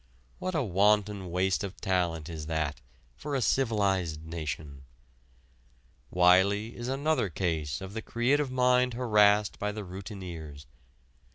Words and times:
What 0.39 0.55
a 0.55 0.63
wanton 0.63 1.29
waste 1.29 1.63
of 1.63 1.79
talent 1.79 2.27
is 2.27 2.47
that 2.47 2.81
for 3.15 3.35
a 3.35 3.39
civilized 3.39 4.25
nation! 4.25 4.81
Wiley 6.09 6.75
is 6.75 6.87
another 6.87 7.29
case 7.29 7.81
of 7.81 7.93
the 7.93 8.01
creative 8.01 8.49
mind 8.49 8.95
harassed 8.95 9.59
by 9.59 9.71
the 9.71 9.83
routineers. 9.83 10.65